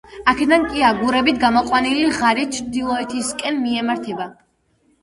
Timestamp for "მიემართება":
3.69-4.33